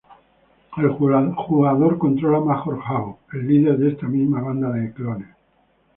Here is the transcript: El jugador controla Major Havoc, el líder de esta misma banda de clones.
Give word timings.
El 0.77 0.89
jugador 0.93 1.93
controla 2.03 2.39
Major 2.41 2.79
Havoc, 2.85 3.35
el 3.35 3.45
líder 3.49 3.77
de 3.77 3.89
esta 3.91 4.07
misma 4.07 4.41
banda 4.41 4.71
de 4.71 4.91
clones. 4.93 5.29